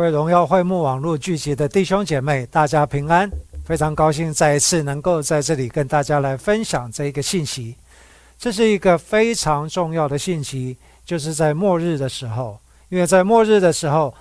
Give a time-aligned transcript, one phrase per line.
[0.00, 3.30] 各位荣耀会幕网络聚集的弟兄姐妹，大家平安！
[3.66, 7.76] 非常高兴再一次能够在这里跟大家来分享这一个信息。
[8.38, 10.74] 这是一个非常重要的信息，
[11.04, 12.58] 就是在末日的时候，
[12.88, 14.14] 因为在末日的时候，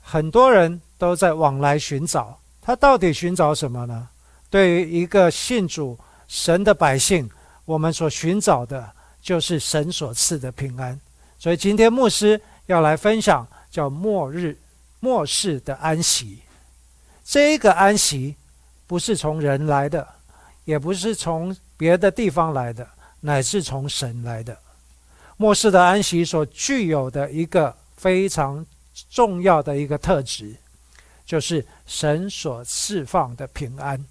[0.00, 4.08] 很多人都在往来寻找，他到底寻找什么呢？
[4.48, 7.28] 对于一个信主神的百姓，
[7.64, 8.88] 我们所寻找的
[9.20, 10.96] 就是神所赐的平安。
[11.40, 14.56] 所以今天牧师要来分享，叫末日。
[15.04, 16.38] 末世的安息，
[17.22, 18.36] 这个安息
[18.86, 20.08] 不是从人来的，
[20.64, 22.88] 也不是从别的地方来的，
[23.20, 24.56] 乃是从神来的。
[25.36, 28.64] 末世的安息所具有的一个非常
[29.10, 30.56] 重要的一个特质，
[31.26, 34.02] 就是神所释放的平安。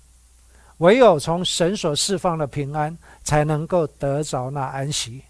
[0.77, 5.23] 唯有从神所释放的平安，才能够得着那安息。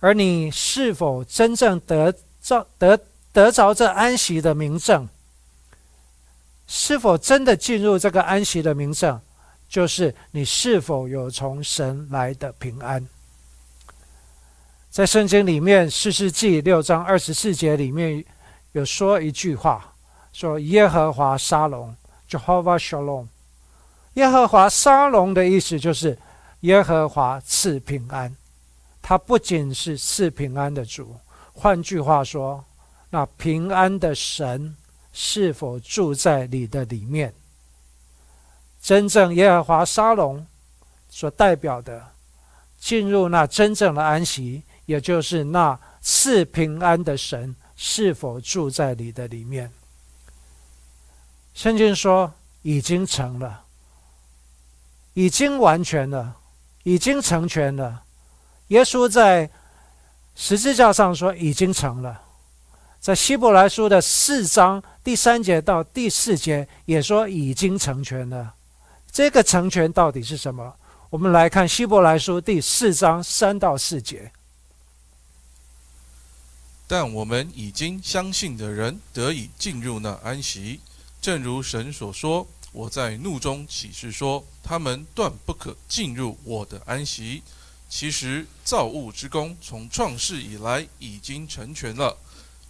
[0.00, 2.98] 而你是否真正得着得？
[3.36, 5.06] 得着这安息的名证，
[6.66, 9.20] 是否真的进入这个安息的名证，
[9.68, 13.06] 就是你是否有从神来的平安。
[14.90, 18.24] 在圣经里面，四世纪六章二十四节里面
[18.72, 19.92] 有说一句话，
[20.32, 21.94] 说耶和华沙龙
[22.30, 23.26] ，Jehovah Shalom。
[24.14, 26.18] 耶和华沙龙的意思就是
[26.60, 28.34] 耶和华赐平安，
[29.02, 31.14] 他不仅是赐平安的主，
[31.52, 32.64] 换句话说。
[33.16, 34.76] 那平安的神
[35.10, 37.32] 是否住在你的里面？
[38.82, 40.46] 真正耶和华沙龙
[41.08, 42.08] 所代表的，
[42.78, 49.72] 进入那真正的安息，也就是那赐平安的神是否住在你的里面？
[51.54, 52.30] 圣经说
[52.60, 53.64] 已经成了，
[55.14, 56.36] 已经完全了，
[56.82, 58.02] 已经成全了。
[58.66, 59.48] 耶稣在
[60.34, 62.24] 十字架上说已经成了。
[63.00, 68.54] 在希伯来书的四章第三节到第四节也说已经成全了。
[69.12, 70.74] 这个成全到底是什么？
[71.10, 74.32] 我们来看希伯来书第四章三到四节。
[76.88, 80.80] 但我们已经相信的人得以进入那安息，
[81.20, 87.42] 正如神所说：“我在怒中启示说，他们断不可进入我的安息。”
[87.88, 92.16] 其实造物之功从创世以来已经成全了。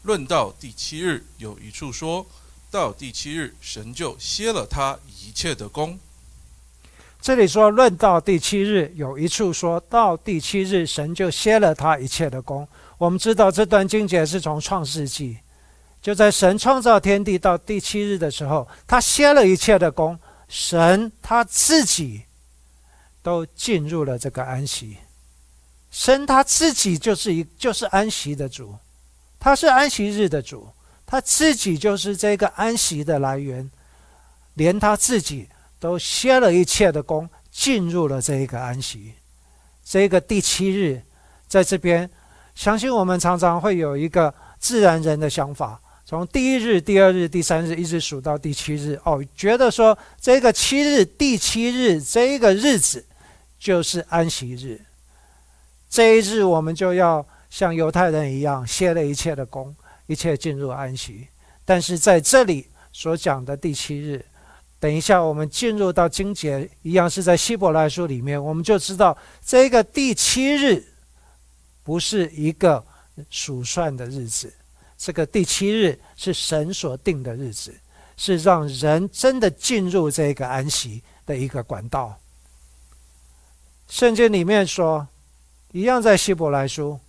[0.06, 2.24] 论到第七日，有一处说
[2.70, 5.98] 到第七日，神就歇了他一切的功。
[7.20, 12.68] 这里说论到第七日，有一处说到第七日，神就歇了他一切的功。
[12.98, 15.38] 我们知道这段经节是从创世纪，
[16.00, 20.16] 就在神创造天地到第七日的时候，他歇了一切的功，
[20.48, 22.22] 神他自己
[23.24, 24.98] 都进入了这个安息。
[25.90, 28.72] 神他自己就是一就是安息的主。
[29.46, 30.66] 他是安息日的主，
[31.06, 33.70] 他自己就是这个安息的来源，
[34.54, 35.48] 连他自己
[35.78, 39.12] 都歇了一切的功，进入了这一个安息。
[39.84, 41.00] 这个第七日，
[41.46, 42.10] 在这边，
[42.56, 53.06] 相信我们常常会有一个自然人的想法，从第一日、第二日、第三日一直数到第七日，哦，觉得说这个七日、第七日这个日子
[53.60, 54.80] 就是安息日，
[55.88, 57.24] 这一日我们就要。
[57.48, 59.74] 像犹太人一样歇了一切的功，
[60.06, 61.28] 一切进入安息。
[61.64, 64.24] 但是在这里所讲的第七日，
[64.78, 70.84] 等一下我们进入到经节一样是在希伯来书里面，我们就知道这个第七日
[71.82, 72.84] 不是一个
[73.30, 74.52] 数算的日子，
[74.96, 77.74] 这个第七日是神所定的日子，
[78.16, 82.16] 是让人真的进入这个安息的一个管道。
[83.88, 85.08] 圣经里面说，
[85.72, 87.00] 一样在希伯来书。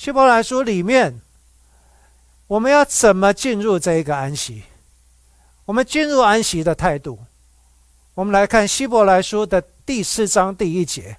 [0.00, 1.20] 希伯来书里面，
[2.46, 4.62] 我们要怎么进入这一个安息？
[5.66, 7.18] 我们进入安息的态度，
[8.14, 11.18] 我们来看希伯来书的第四章第一节。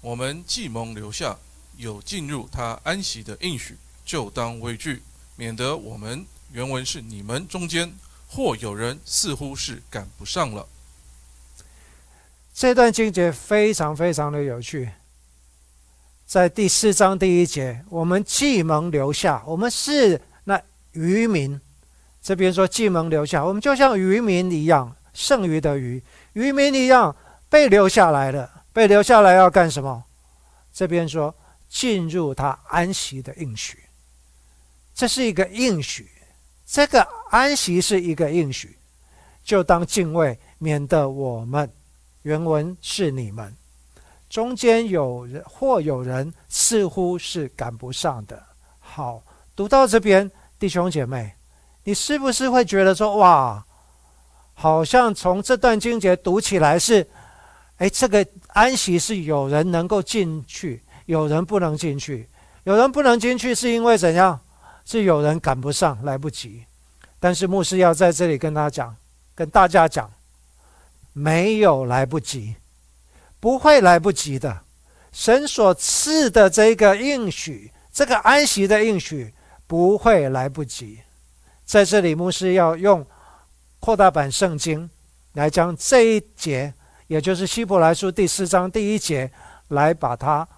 [0.00, 1.36] 我们既蒙留下
[1.76, 3.76] 有进入他安息的应许，
[4.06, 5.02] 就当畏惧，
[5.36, 7.92] 免得我们原文是你们中间
[8.26, 10.66] 或有人似乎是赶不上了。
[12.54, 14.88] 这段经节非常非常的有趣。
[16.26, 20.60] 在第四章第一节，我们既蒙留下，我们是那
[20.92, 21.60] 渔民。
[22.22, 27.14] 这边说既蒙留下，我们就像渔民一样，剩余的鱼，渔民一样
[27.48, 28.50] 被留下来了。
[28.72, 30.02] 被留下来要干什么？
[30.72, 31.32] 这边说
[31.68, 33.78] 进入他安息的应许，
[34.94, 36.10] 这是一个应许。
[36.66, 38.76] 这个安息是一个应许，
[39.44, 41.70] 就当敬畏，免得我们
[42.22, 43.54] 原文是你们。
[44.34, 48.42] 中间有人或有人似乎是赶不上的，
[48.80, 49.22] 好，
[49.54, 50.28] 读到这边，
[50.58, 51.32] 弟兄姐妹，
[51.84, 53.64] 你是不是会觉得说，哇，
[54.52, 57.06] 好像从这段经节读起来是，
[57.76, 62.28] 哎，这个安息是有人能够进去，有人不能进去，
[62.64, 64.40] 有人不能进去是因为怎样？
[64.84, 66.64] 是有人赶不上，来不及。
[67.20, 68.96] 但是牧师要在这里跟他讲，
[69.32, 70.10] 跟大家讲，
[71.12, 72.56] 没有来不及，
[73.44, 74.62] 不会来不及的。
[75.12, 79.34] 神所赐的这个应许，这个安息的应许，
[79.66, 81.00] 不会来不及。
[81.66, 83.06] 在这里，牧师要用
[83.80, 84.88] 扩大版圣经
[85.34, 86.72] 来将这一节，
[87.06, 89.30] 也就是希伯来书第四章第一节，
[89.68, 90.48] 来把它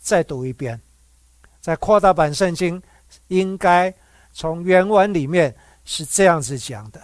[0.00, 0.80] 再读一遍。
[1.60, 2.80] 在扩大版圣经，
[3.26, 3.92] 应该
[4.32, 5.52] 从原文里面。
[5.84, 7.00] 是这样子讲的，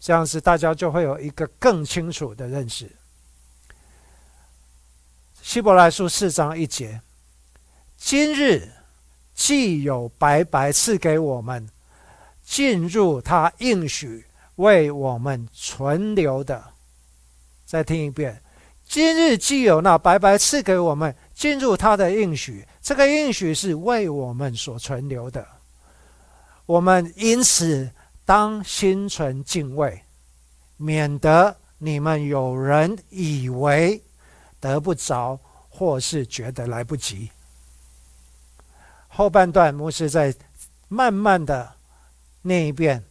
[0.00, 2.90] 这样子大家就会有一个更清楚的认识。
[5.44, 7.02] 希伯来书四章一节：
[7.98, 8.66] 今日
[9.34, 11.68] 既有白白赐给我们
[12.42, 14.24] 进入他应许
[14.56, 16.64] 为我们存留的。
[17.66, 18.42] 再听一遍：
[18.88, 25.46] 今日既有那白白赐给我们进入他的应许，这个应许是为我们所存留的。
[26.64, 27.90] 我们因此。
[28.26, 30.00] 当心存敬畏，
[30.78, 34.02] 免得你们有人以为
[34.64, 35.38] 得不着，
[35.68, 37.30] 或是觉得来不及。
[39.08, 40.34] 后半段牧师在
[40.88, 41.74] 慢慢的
[42.40, 43.04] 念一遍。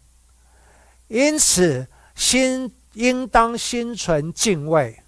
[1.09, 4.99] 因此，心应当心存敬畏，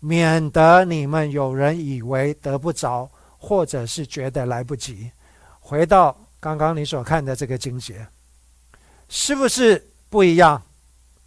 [0.00, 5.12] 免得你们有人以为得不着，或者是觉得来不及。
[5.60, 8.06] 回到刚刚你所看的这个经节。
[9.10, 10.62] 是不是不一样？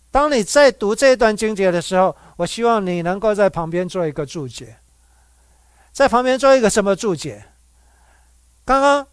[0.09, 4.77] 当你在读这段经节的时候，我希望你能够在旁边做一个注解，
[5.91, 7.45] 在旁边做一个什么注解？
[8.65, 9.07] 刚刚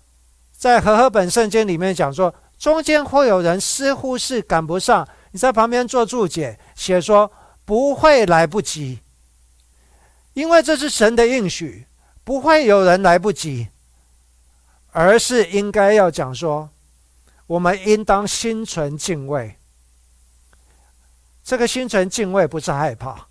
[0.51, 7.31] 在和合本圣经里面讲说，中间会有人似乎是赶不上，你在旁边做注解，写说
[7.65, 9.01] 不会来不及，
[10.35, 11.87] 因为这是神的应许，
[12.25, 13.69] 不会有人来不及，
[14.93, 16.71] 而是应该要讲说。
[17.49, 19.57] 我们应当心存敬畏。
[21.53, 23.27] 这个心存敬畏不是害怕，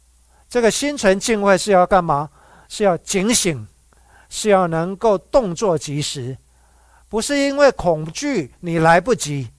[0.47, 2.29] 这个心存敬畏是要干嘛？
[2.69, 3.65] 是要警醒，
[4.29, 6.37] 是要能够动作及时。
[7.09, 9.49] 不是因为恐惧你来不及，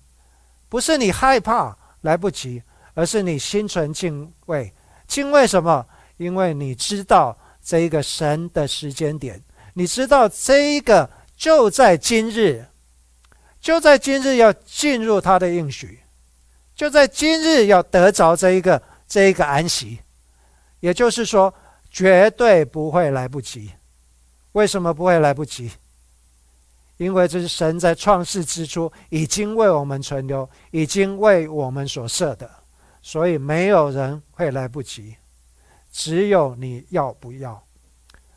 [0.69, 2.62] 不是你害怕来不及，
[2.94, 4.73] 而是你心存敬畏。
[5.09, 5.85] 敬畏什么？
[6.17, 9.43] 因为你知道这一个神的时间点，
[9.75, 12.64] 你知道这一个就在今日。
[13.61, 15.99] 就在今日要进入他的应许，
[16.75, 19.99] 就在今日要得着这一个这一个安息，
[20.81, 21.53] 也就是说，
[21.91, 23.71] 绝对不会来不及。
[24.53, 25.71] 为什么不会来不及？
[26.99, 32.51] 因为这是神在创世之初已经为我们存留，已经为我们所设的，
[33.03, 35.17] 所以没有人会来不及。
[35.93, 37.62] 只有你要不要，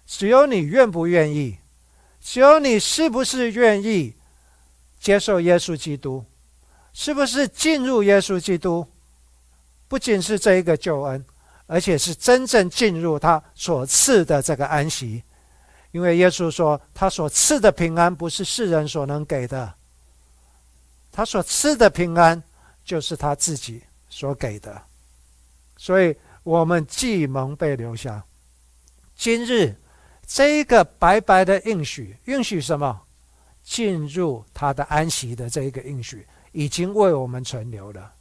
[0.05, 1.57] 只有你愿不愿意，
[2.21, 4.15] 只有你是不是愿意。
[4.99, 6.25] 接受耶稣基督，
[6.97, 8.87] 是不是进入耶稣基督？
[9.89, 11.23] 不仅是这一个救恩，
[11.67, 15.21] 而且是真正进入他所赐的这个安息。
[15.91, 19.73] 因为耶稣说，他所赐的平安不是世人所能给的，
[21.11, 22.41] 他所赐的平安
[22.85, 24.81] 就是他自己所给的。
[25.75, 28.23] 所以，我们既蒙被留下，
[29.17, 29.75] 今日
[30.25, 33.01] 这个白白的应许，应许什么？
[33.65, 38.13] 进入他的安息的这一个应许，已经为我们存留了。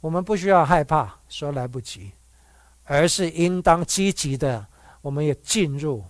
[0.00, 2.10] 我们不需要害怕说来不及，
[2.84, 4.66] 而是应当积极的，
[5.02, 6.02] 我们也进入。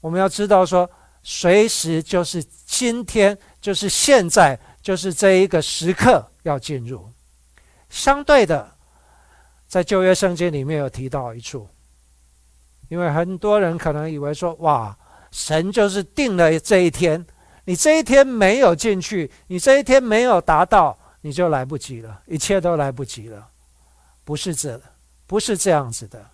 [0.00, 0.88] 我们要知道说，
[1.24, 7.10] 随时就是今天，就是现在，就是这一个时刻要进入。
[7.90, 8.72] 相对的，
[9.66, 11.68] 在旧约圣经里面有提到一处，
[12.88, 14.96] 因为很多人可能以为说，哇，
[15.32, 17.26] 神就是定了这一天。
[17.66, 23.48] 你这一天没有进去，你这一天没有达到，你就来不及了，一切都来不及了。
[24.22, 24.80] 不是这，
[25.26, 26.30] 不是这样子的，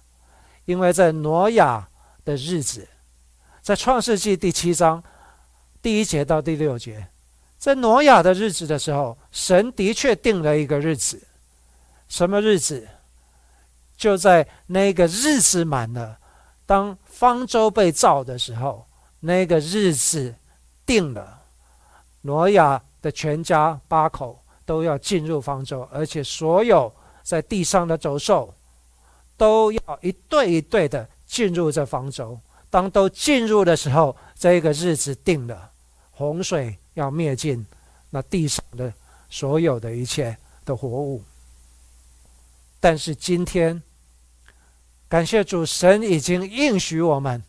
[0.64, 1.88] 因为在挪亚
[2.24, 2.88] 的日子，
[3.62, 5.02] 在创世纪第七章
[5.80, 7.06] 第一节到第六节，
[7.58, 11.22] 在挪亚的日子的时候，神的确定了一个日子，
[12.08, 12.88] 什么日子？
[13.96, 16.18] 就在那个日子满了，
[16.66, 18.84] 当方舟被造的时候，
[19.20, 20.34] 那个日子。
[20.90, 21.40] 定了，
[22.22, 26.92] 挪亚的全家八口都要进入方舟，而且所有
[27.22, 28.52] 在地上的走兽
[29.36, 32.36] 都要一对一对的进入这方舟。
[32.70, 35.70] 当都进入的时候，这个日子定了，
[36.10, 37.64] 洪水要灭尽
[38.10, 38.92] 那地上的
[39.28, 41.22] 所有的一切的活物。
[42.80, 43.80] 但是今天，
[45.08, 47.40] 感谢主，神已经应许我们，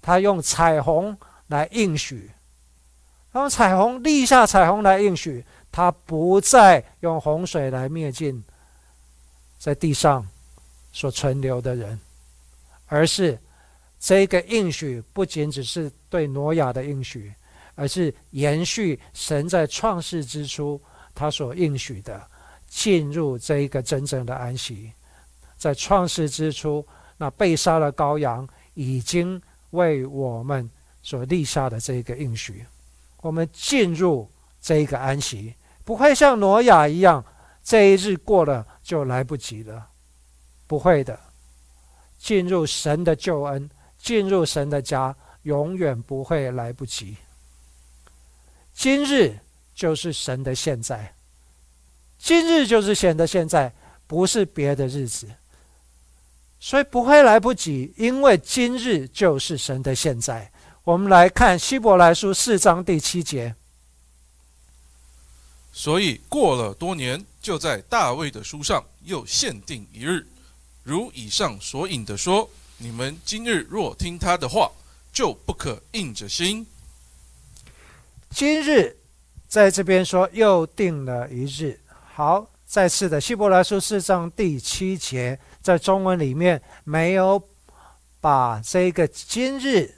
[0.00, 2.30] 他用彩虹来应许，
[3.36, 8.42] 当彩虹立下彩虹来应许，他不再用洪水来灭尽
[9.58, 10.26] 在地上
[10.90, 12.00] 所存留的人，
[12.86, 13.38] 而是
[14.00, 17.30] 这个应许不仅只是对挪亚的应许，
[17.74, 20.80] 而是延续神在创世之初
[21.14, 22.26] 他所应许的，
[22.66, 24.90] 进入这一个真正的安息。
[25.58, 26.82] 在创世之初，
[27.18, 29.38] 那被杀的羔羊已经
[29.72, 30.70] 为我们
[31.02, 32.64] 所立下的这个应许，
[33.26, 34.30] 我们进入
[34.62, 35.52] 这一个安息，
[35.84, 37.24] 不会像挪亚一样，
[37.64, 39.88] 这一日过了就来不及了，
[40.68, 41.18] 不会的。
[42.20, 43.68] 进入神的救恩，
[43.98, 47.16] 进入神的家，永远不会来不及。
[48.72, 49.36] 今日
[49.74, 51.12] 就是神的现在，
[52.18, 53.72] 今日就是神的现在，
[54.06, 55.26] 不是别的日子。
[56.60, 60.50] 所以不会来不及，因为今日就是神的现在。
[60.86, 63.56] 我们来看希伯来书四章第七节。
[65.72, 70.24] 所以过了多年，就在大卫的书上又限定一日，
[70.84, 74.70] 如以上所引的说：你们今日若听他的话，
[75.12, 76.64] 就不可硬着心。
[78.30, 78.96] 今日
[79.48, 81.80] 在这边说又定了一日。
[82.14, 85.36] 好，再次的希伯来书四章第七节。
[85.60, 87.42] 在中文里面没有
[88.20, 89.95] 把这个今日，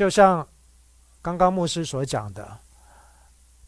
[0.00, 0.48] 就像
[1.20, 2.58] 刚刚牧师所讲的，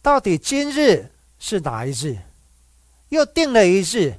[0.00, 2.16] 到底今日是哪一日？
[3.10, 4.18] 又定了一日，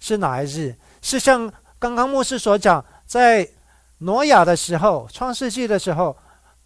[0.00, 0.74] 是哪一日？
[1.00, 3.48] 是像刚刚牧师所讲，在
[3.98, 6.18] 挪亚的时候、创世纪的时候，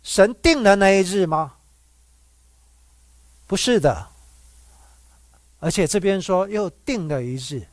[0.02, 1.57] 神定的那一日吗？
[3.47, 4.09] 不是的，
[5.61, 7.66] 而且这边说又定了一日。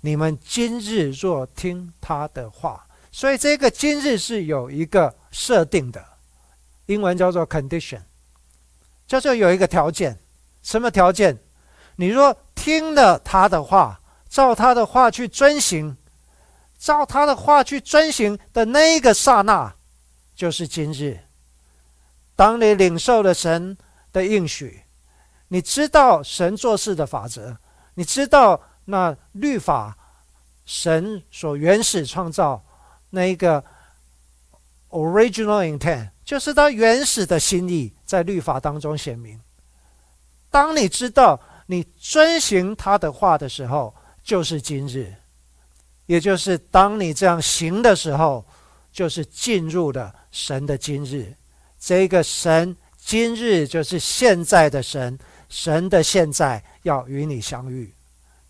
[0.00, 2.87] 你们今日若听他的话，
[3.18, 6.00] 所以这个今日是有一个设定的，
[6.86, 8.00] 英文叫做 condition，
[9.08, 10.16] 叫做有一个条件。
[10.62, 11.36] 什么条件？
[11.96, 15.96] 你若听了他的话，照他的话去遵行，
[16.78, 19.74] 照他的话去遵行的那一个刹那，
[20.36, 21.18] 就是今日。
[22.36, 23.76] 当你领受了神
[24.12, 24.84] 的应许，
[25.48, 27.56] 你知道神做事的法则，
[27.94, 28.62] 你知道。
[28.84, 29.98] 那律法，
[30.64, 32.64] 神所原始创造
[33.10, 33.64] 那一个
[34.90, 39.40] original intent，就是他原始的心意，在律法当中显明。
[40.50, 45.14] 当你知道你遵行他的话的时候，就是今日；
[46.06, 48.44] 也就是当你这样行的时候，
[48.92, 51.34] 就是进入了神的今日。
[51.78, 57.94] 这个神今日就是现在的神，神的现在要与你相遇。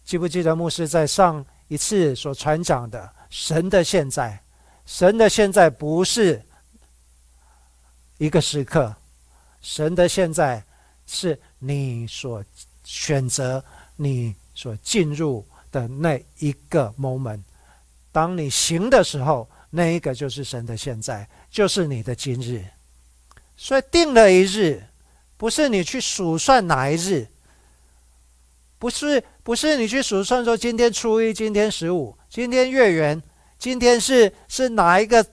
[0.04, 4.40] 记不记得牧师在上一次所传讲的神的现在？
[4.88, 6.42] 神的现在不是
[8.16, 8.96] 一个时刻，
[9.60, 10.64] 神的现在
[11.06, 12.42] 是你所
[12.84, 13.62] 选择、
[13.96, 17.42] 你所进入的那一个 moment。
[18.10, 22.64] 当你行的时候，那一个就是神的现在，就是你的今日。
[23.58, 24.82] 所以定了一日，
[25.36, 27.28] 不是你去数算哪一日。
[28.78, 33.22] 不是不是，你去数算说今天初一，今天十五，今天月圆，
[33.58, 35.24] 今天是是哪一个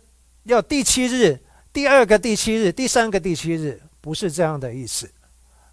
[0.43, 1.39] 要第七日，
[1.71, 5.09] 第二个第七日，第三个第七日，不是这样的意思，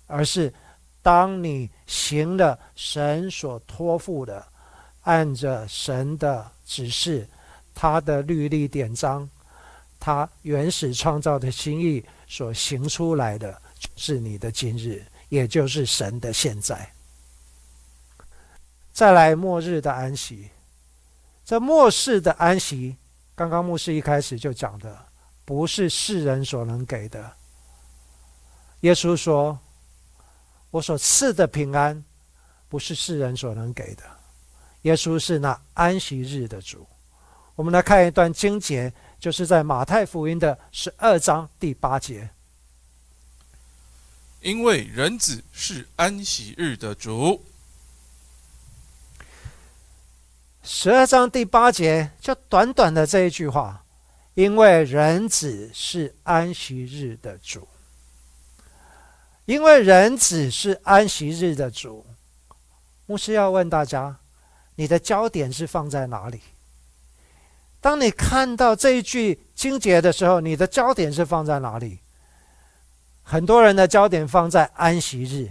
[0.07, 0.53] 而是
[1.01, 4.47] 当你行了神所托付的，
[5.03, 7.27] 按着神的指示，
[7.75, 9.29] 他的律例典章，
[9.99, 13.61] 他原始创造的心意所行出来的，
[13.97, 16.93] 是你的今日，也就是神的现在。
[18.93, 20.51] 再来末日的安息，
[21.45, 22.97] 这末世的安息，
[23.35, 25.07] 刚刚牧师一开始就讲的，
[25.45, 27.33] 不是世人所能给的。
[28.81, 29.59] 耶稣说
[30.71, 32.03] ：“我所赐的平安，
[32.69, 34.03] 不是世人所能给的。”
[34.83, 36.87] 耶稣是那安息日的主。
[37.55, 42.31] 我们来看一段经节，就是在马太福音的十二章第八节
[44.41, 47.45] ：“因为人子是安息日的主。”
[50.65, 53.85] 十二章第八节，就短短的这一句话，
[54.35, 57.67] 因为人子是安息日的主，
[59.45, 62.07] 因为人子是安息日的主。
[63.07, 64.17] 牧师要问大家，
[64.77, 66.41] 你的焦点是放在哪里？
[67.81, 71.99] 当你看到这一句经节的时候，你的焦点是放在哪里？
[73.25, 75.51] 很多人的焦点放在安息日，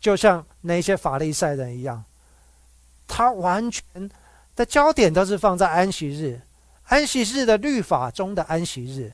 [0.00, 2.02] 就像那些法利赛人一样，
[3.14, 3.84] 他完全
[4.56, 6.40] 的焦点都是放在安息日，
[6.84, 9.12] 安息日的律法中的安息日，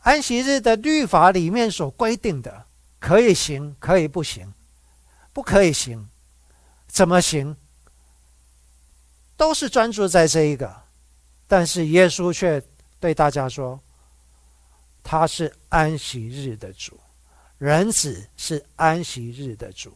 [0.00, 2.64] 安息日的律法里面所规定的
[2.98, 4.50] 可以行，可以不行，
[5.34, 6.08] 不可以行，
[6.88, 7.54] 怎么行，
[9.36, 10.74] 都是专注在这一个，
[11.46, 12.62] 但是耶稣却
[12.98, 13.78] 对大家说。
[15.08, 16.98] 他是安息日的主，
[17.58, 19.92] 人子是安息日的主。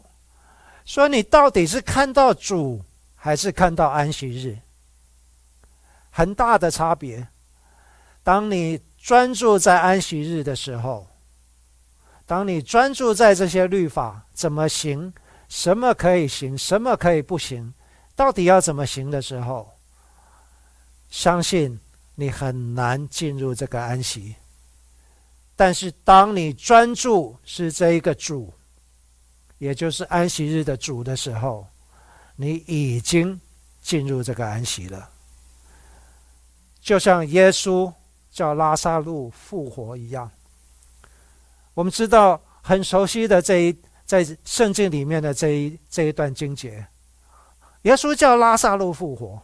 [0.85, 2.81] 说你到底是看到主，
[3.23, 4.57] 还是看到安息日？
[6.11, 7.29] 很大的差别。
[8.23, 11.07] 当你专注在安息日的时候，
[12.25, 15.13] 当你专注在这些律法怎么行，
[15.51, 17.75] 什么可以行，什么可以不行，
[18.17, 19.71] 到底要怎么行的时候，
[21.11, 21.79] 相信
[22.15, 24.35] 你很难进入这个安息。
[25.55, 28.51] 但是，当你专注是这一个主，
[29.59, 31.67] 也就是安息日的主的时候，
[32.41, 33.39] 你已经
[33.83, 35.11] 进入这个安息了。
[36.81, 37.93] 就像耶稣
[38.33, 40.31] 叫拉萨路复活一样，
[41.75, 46.87] 我们知道很熟悉的这一在圣经里面的这一这一段经节，
[47.83, 49.43] 耶稣叫拉萨路复活，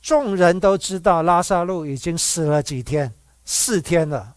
[0.00, 3.12] 众人都知道拉萨路已经死了几天，
[3.44, 4.36] 四天了。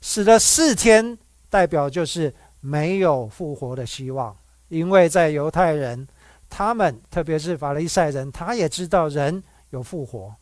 [0.00, 1.16] 死了四天，
[1.48, 4.36] 代表就是没有复活的希望。
[4.68, 6.06] 因为在犹太人，
[6.48, 10.34] 他们特别是法利赛人，他也知道人有复活，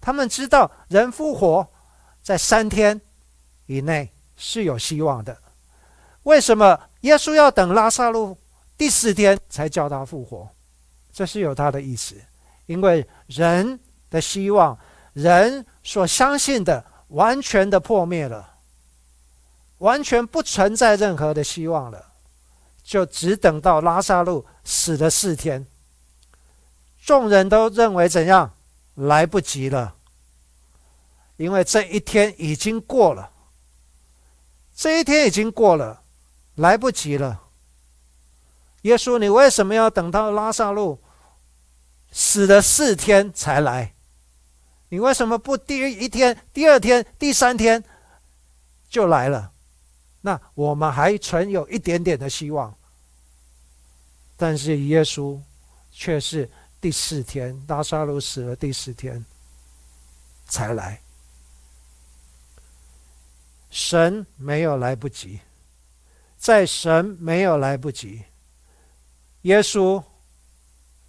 [0.00, 1.66] 他们知道人复活
[2.22, 3.00] 在三天
[3.66, 5.36] 以内是有希望的。
[6.24, 8.36] 为什么耶稣要等拉萨路
[8.76, 10.48] 第四天才叫他复活？
[11.12, 12.14] 这是有他的意思，
[12.66, 14.78] 因为人的希望，
[15.12, 18.54] 人所相信的完全的破灭了。
[19.78, 22.07] 完全不存在任何的希望了，
[22.88, 25.66] 就只等到拉萨路死了四天。
[27.04, 28.54] 众人都认为怎样？
[28.94, 29.94] 来不及了，
[31.36, 33.30] 因为这一天已经过了。
[34.74, 36.00] 这一天已经过了，
[36.54, 37.42] 来不及了。
[38.82, 40.98] 耶稣，你为什么要等到拉萨路
[42.10, 43.92] 死了四天才来？
[44.88, 47.84] 你为什么不第一天、第二天、第三天
[48.88, 49.52] 就来了？
[50.22, 52.74] 那我们还存有一点点的希望，
[54.38, 55.38] 但是耶稣
[55.90, 56.48] 却是
[56.80, 59.22] 第四天，拉萨路死了第四天
[60.46, 61.00] 才来。
[63.68, 65.40] 神没有来不及，
[66.38, 68.22] 在神没有来不及，
[69.42, 70.02] 耶稣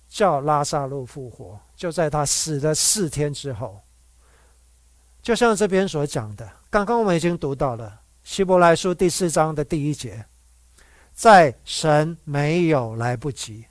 [0.10, 3.80] 叫拉萨路复活，就在他死了四天之后。
[5.22, 8.02] 就像这边所讲的，刚刚我们已经读到了。
[8.24, 10.26] 希伯来书第四章的第一节，
[11.20, 13.66] 在神没有来不及，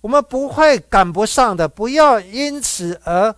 [0.00, 1.66] 我们不会赶不上的。
[1.66, 3.34] 不要因此而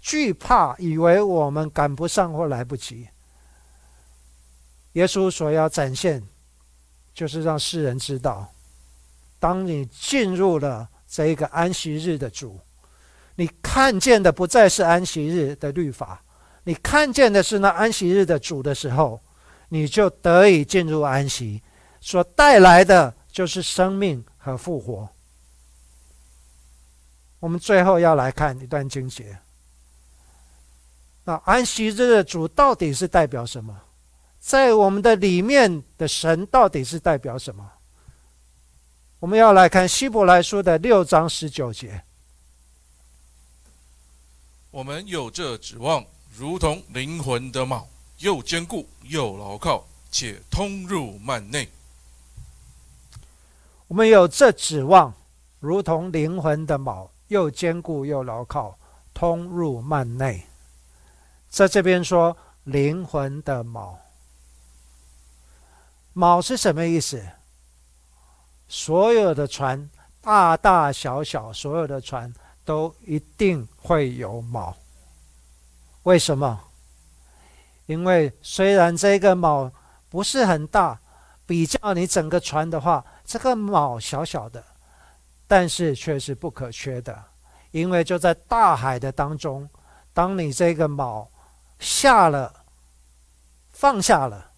[0.00, 3.08] 惧怕，以为我们赶不上或来不及。
[4.92, 6.22] 耶稣所要展现，
[7.12, 8.48] 就是让世人知道，
[9.40, 12.56] 当你进入了这个安息日的主，
[13.34, 16.22] 你看见的不再是安息日的律法，
[16.62, 19.20] 你看见的是那安息日的主的时候。
[19.72, 21.62] 你就得以进入安息，
[22.00, 25.08] 所带来的就是生命和复活。
[27.38, 29.38] 我们最后要来看一段经节。
[31.24, 33.82] 那安息日的主到底是代表什么？
[34.40, 37.72] 在我们的里面的神到底是代表什么？
[39.18, 42.02] 我们要来看希伯来书的六章十九节。
[44.70, 47.84] 我们有这指望，如同灵魂的锚。
[48.18, 51.66] 又坚固又牢靠，且通入幔内。
[53.90, 55.12] 我们有这指望，
[55.58, 58.78] 如同灵魂的锚，又坚固又牢靠，
[59.12, 60.46] 通入幔内。
[61.48, 63.96] 在这边说灵魂的锚，
[66.14, 67.20] 锚是什么意思？
[68.68, 72.32] 所有的船，大大小小，所有的船
[72.64, 74.72] 都一定会有锚。
[76.04, 76.60] 为什么？
[77.86, 79.68] 因为虽然这个锚
[80.08, 81.00] 不是很大，
[81.44, 84.60] 比较你整个船的话，这个锚小小的，
[85.46, 87.16] 但是却是不可缺的。
[87.70, 89.70] 因为就在大海的当中，
[90.12, 91.24] 当你这个锚
[91.78, 92.52] 下了、
[93.70, 94.50] 放下了，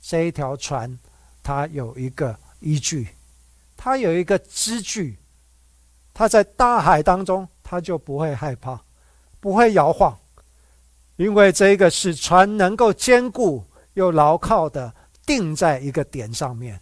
[0.00, 0.98] 这一条船
[1.44, 3.06] 它有一个依据，
[3.76, 5.16] 它有一个支据，
[6.12, 8.80] 它在大海当中，它就不会害怕，
[9.38, 10.18] 不会摇晃。
[11.14, 14.92] 因为这个是船能够坚固、又牢靠的
[15.24, 16.80] 定在一个点上面。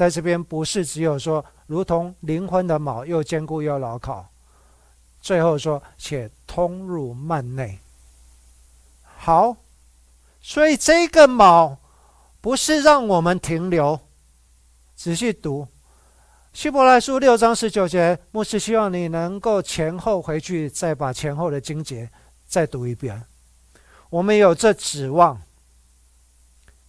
[0.00, 4.26] 在这边不是只有说，如同灵魂的锚，又坚固又牢靠。
[5.20, 7.78] 最后说，且通入幔内。
[9.02, 9.54] 好，
[10.40, 11.76] 所以这个锚
[12.40, 14.00] 不是让我们停留。
[14.96, 15.64] 仔细读
[16.54, 22.10] 《希伯来书》六章十九节，牧师希望你能够前后回去，再把前后的经节
[22.48, 23.22] 再读一遍。
[24.08, 25.42] 我们有这指望，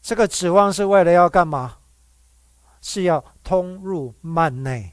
[0.02, 1.80] 这个指望是为了要干嘛？
[2.82, 4.91] 是要通入幔内。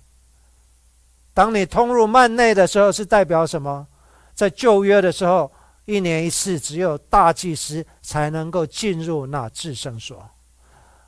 [1.35, 3.87] 当你通入幔内的时候，是代表什么？
[4.35, 5.51] 在旧约的时候，
[5.85, 10.29] 一年一次，只有大祭司才能够进入那至圣所。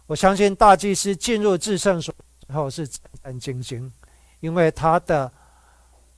[0.06, 2.12] 我相信大祭司进入至圣所
[2.46, 3.90] 之后是战战兢兢，
[4.40, 5.30] 因为他的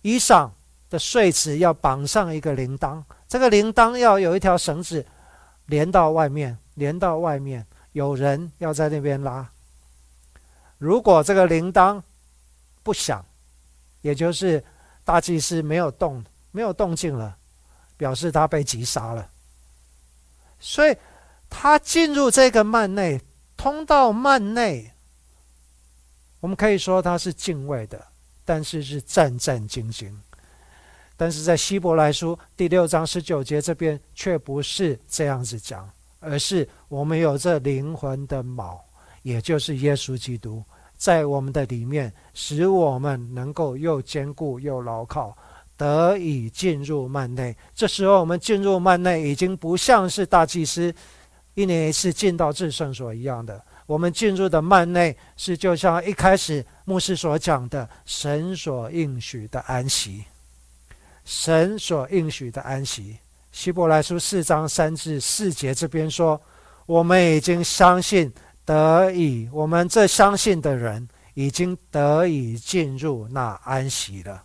[0.00, 0.48] 衣裳
[0.88, 5.04] 的穗子要绑上一个铃铛，这个铃铛要有一条绳子
[5.66, 9.46] 连到外面，连到外面，有人要在那边拉。
[10.82, 12.02] 如果这个铃铛
[12.82, 13.24] 不响，
[14.00, 14.64] 也就是
[15.04, 17.36] 大祭司没有动，没有动静了，
[17.96, 19.30] 表示他被击杀了。
[20.58, 20.96] 所以
[21.48, 23.20] 他进入这个幔内，
[23.56, 24.92] 通到幔内，
[26.40, 28.04] 我们可以说他是敬畏的，
[28.44, 30.12] 但是是战战兢兢。
[31.16, 38.80] 但是在希伯来书第六章十九节这边却不是这样子讲，而是我们有这灵魂的锚，
[39.22, 40.62] 也就是耶稣基督。
[40.96, 45.36] 在我们的里面，使我们能够又坚固又牢靠，
[45.76, 47.56] 得以进入幔内。
[47.74, 50.94] 这时候，我们进入幔内，已经不像是大祭司
[51.54, 53.60] 一年一次进到至圣所一样的。
[53.86, 60.22] 我们进入的幔内，是就像一开始牧师所讲的，神所应许的安息。
[61.24, 63.16] 神所应许的安息。
[63.50, 66.40] 希伯来书四章三至四节这边说，
[66.86, 68.32] 我们已经相信。
[68.64, 74.44] 得以，我们这相信的人已经得以进入那安息了。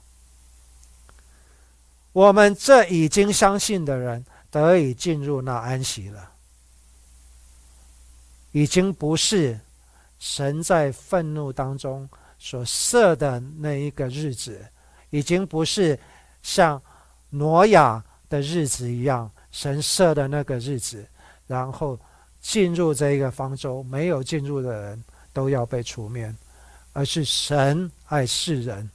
[2.13, 6.31] 我们这已经相信的人得以进入那安息了，
[8.51, 9.59] 已经不是
[10.17, 14.65] 神在愤怒当中所设的那一个日子，
[15.11, 15.99] 已经不是
[16.41, 16.81] 像
[17.29, 21.07] 挪亚的日子一样，神设的那个日子，
[21.45, 21.99] 然后。
[22.41, 26.33] 进入这一个方舟，没有进入的人都要被除灭，
[26.93, 28.89] 而是神爱世人，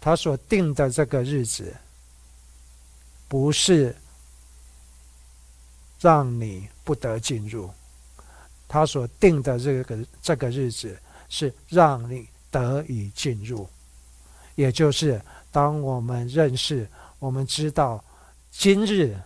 [0.00, 1.72] 他所定的这个日子，
[3.28, 3.94] 不是
[6.00, 7.70] 让你不得进入，
[8.66, 10.98] 他所定的这个这个日子
[11.28, 13.68] 是让你得以进入，
[14.56, 15.22] 也就是
[15.52, 16.88] 当我们认识、
[17.20, 18.04] 我们知道
[18.50, 19.16] 今日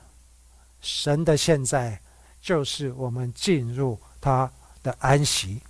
[0.83, 1.99] 神的现在。
[2.45, 4.53] 就是我们进入他
[4.83, 5.63] 的安息，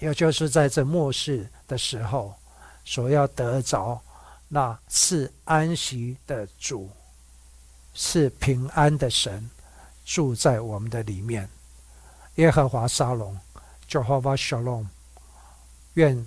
[0.00, 2.34] 也就是在这末世的时候，
[2.84, 3.98] 所要得着
[4.48, 6.90] 那是安息的主，
[7.94, 9.48] 是平安的神，
[10.04, 11.48] 住在我们的里面。
[12.34, 13.34] 耶和华沙龙
[13.88, 14.88] ，Jehovah Shalom，
[15.94, 16.26] 愿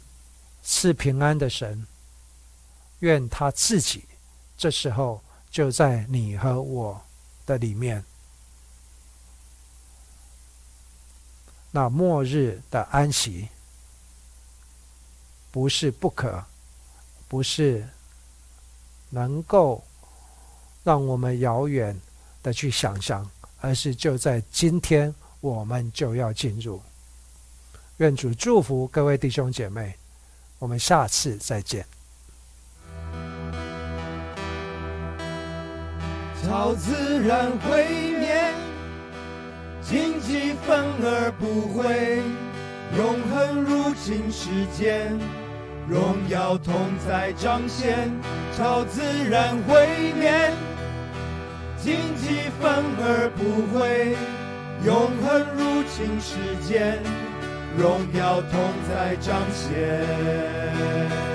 [0.64, 1.86] 是平安的神，
[3.02, 4.06] 愿他自己
[4.58, 5.22] 这时候
[5.52, 7.00] 就在你和我
[7.46, 8.04] 的里面。
[11.72, 13.48] 那末日的安息，
[15.52, 16.44] 不是不可，
[17.28, 17.88] 不是
[19.10, 19.82] 能够
[20.84, 21.98] 让我们遥远
[22.44, 23.30] 的去想象，
[23.62, 26.82] 而是就在今天，我们就要进入。
[27.98, 29.96] 愿主祝福各位弟兄姐妹，
[30.60, 31.86] 我们下次再见。
[39.82, 42.22] 荆棘反而不会，
[42.98, 45.18] 永恒入侵世间，
[45.90, 46.74] 荣耀同
[47.06, 48.10] 在彰显，
[48.56, 50.52] 超自然毁灭。
[51.78, 54.16] 荆棘反而不会，
[54.86, 57.00] 永恒入侵世间，
[57.78, 61.31] 荣耀同在彰显。